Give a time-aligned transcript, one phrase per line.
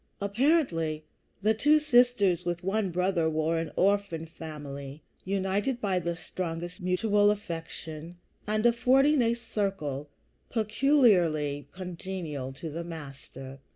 [0.19, 1.05] Apparently,
[1.43, 7.29] the two sisters with one brother were an orphan family, united by the strongest mutual
[7.29, 8.17] affection,
[8.47, 10.09] and affording a circle
[10.49, 13.59] peculiarly congenial to the Master.